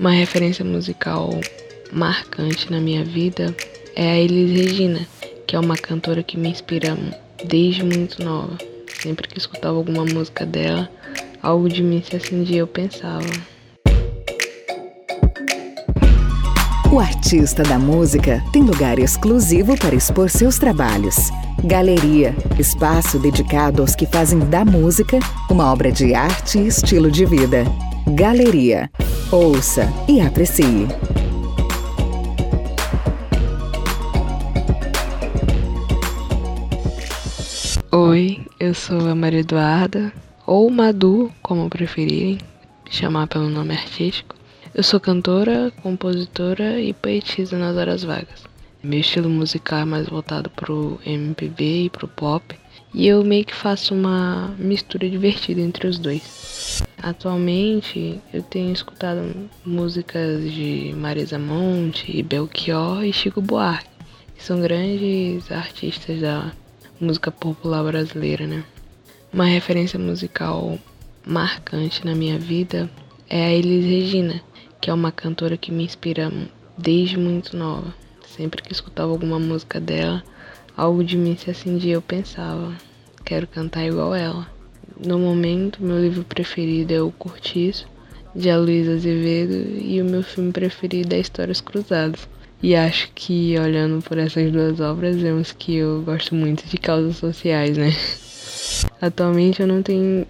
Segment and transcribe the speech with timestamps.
[0.00, 1.28] Uma referência musical
[1.92, 3.54] marcante na minha vida
[3.94, 5.06] é a Elis Regina,
[5.46, 6.96] que é uma cantora que me inspira
[7.44, 8.56] desde muito nova.
[9.02, 10.90] Sempre que escutava alguma música dela,
[11.42, 13.26] algo de mim se acendia, eu pensava.
[16.90, 21.28] O artista da música tem lugar exclusivo para expor seus trabalhos.
[21.62, 25.18] Galeria espaço dedicado aos que fazem da música
[25.50, 27.66] uma obra de arte e estilo de vida.
[28.14, 28.90] Galeria
[29.32, 30.88] ouça e aprecie.
[37.92, 40.12] Oi, eu sou a Maria Eduarda,
[40.44, 42.38] ou Madu, como preferirem,
[42.90, 44.34] chamar pelo nome artístico.
[44.74, 48.42] Eu sou cantora, compositora e poetisa nas horas vagas.
[48.82, 52.58] Meu estilo musical é mais voltado pro MPB e pro pop,
[52.92, 56.82] e eu meio que faço uma mistura divertida entre os dois.
[57.02, 63.88] Atualmente eu tenho escutado músicas de Marisa Monte, Belchior e Chico Buarque,
[64.36, 66.52] que são grandes artistas da
[67.00, 68.62] música popular brasileira, né?
[69.32, 70.78] Uma referência musical
[71.26, 72.90] marcante na minha vida
[73.30, 74.42] é a Elis Regina,
[74.78, 76.30] que é uma cantora que me inspira
[76.76, 77.94] desde muito nova.
[78.26, 80.22] Sempre que escutava alguma música dela,
[80.76, 82.74] algo de mim se acendia, eu pensava,
[83.24, 84.59] quero cantar igual ela.
[84.98, 87.86] No momento, meu livro preferido é O Curtiço,
[88.34, 92.28] de Aloysio Azevedo, e o meu filme preferido é Histórias Cruzadas.
[92.62, 97.16] E acho que olhando por essas duas obras, vemos que eu gosto muito de causas
[97.16, 97.90] sociais, né?
[99.00, 100.26] Atualmente eu não tenho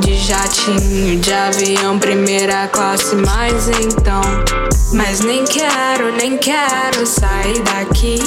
[0.00, 4.63] De jatinho, de avião, primeira classe, mas então.
[4.94, 8.18] Mas nem quero, nem quero sair daqui.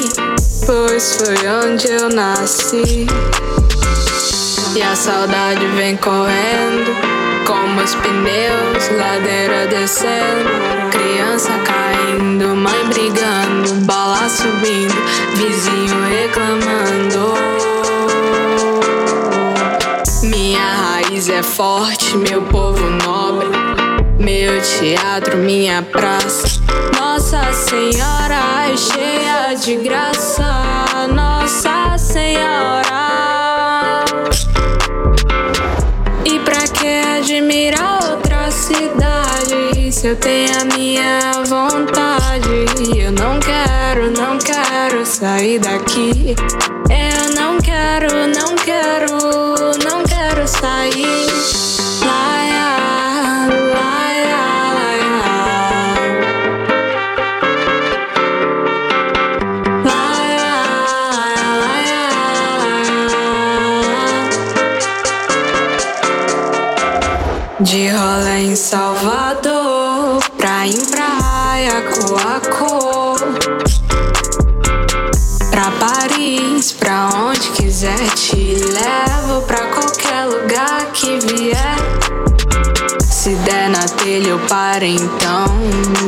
[0.65, 3.07] Pois foi onde eu nasci.
[4.75, 6.91] E a saudade vem correndo,
[7.47, 10.49] como os pneus, ladeira descendo,
[10.91, 14.93] criança caindo, mãe brigando, bola subindo,
[15.35, 17.33] vizinho reclamando.
[20.23, 23.56] Minha raiz é forte, meu povo nobre,
[24.19, 26.61] meu teatro, minha praça.
[26.99, 32.97] Nossa Senhora é cheia de graça, Nossa Senhora.
[37.27, 39.91] admirar outra cidade.
[39.91, 46.35] Se eu tenho a minha vontade, eu não quero, não quero sair daqui.
[46.89, 49.17] Eu não quero, não quero,
[49.83, 51.27] não quero sair.
[52.05, 52.86] Laia,
[67.59, 73.19] De rola em Salvador, praia em praia, cor a cor.
[75.49, 81.75] Pra Paris, pra onde quiser, te levo pra qualquer lugar que vier.
[83.01, 85.47] Se der na telha, eu paro então.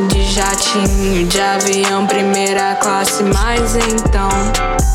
[0.08, 4.30] De jatinho, de avião, primeira classe, mas então.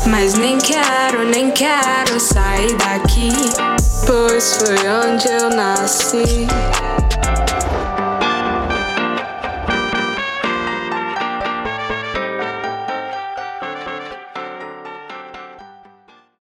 [0.05, 3.74] Mas nem quero, nem quero sair daqui.
[4.05, 6.47] Pois foi onde eu nasci.